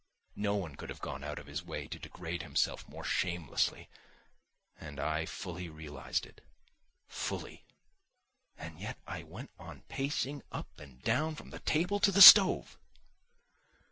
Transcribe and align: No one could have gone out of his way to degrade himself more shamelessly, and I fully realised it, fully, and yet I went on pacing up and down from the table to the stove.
No 0.41 0.55
one 0.55 0.73
could 0.77 0.89
have 0.89 0.99
gone 0.99 1.23
out 1.23 1.37
of 1.37 1.45
his 1.45 1.63
way 1.63 1.85
to 1.87 1.99
degrade 1.99 2.41
himself 2.41 2.89
more 2.89 3.03
shamelessly, 3.03 3.87
and 4.79 4.99
I 4.99 5.27
fully 5.27 5.69
realised 5.69 6.25
it, 6.25 6.41
fully, 7.07 7.65
and 8.57 8.79
yet 8.79 8.97
I 9.05 9.21
went 9.21 9.51
on 9.59 9.83
pacing 9.89 10.41
up 10.51 10.79
and 10.79 11.03
down 11.03 11.35
from 11.35 11.51
the 11.51 11.59
table 11.59 11.99
to 11.99 12.11
the 12.11 12.19
stove. 12.23 12.79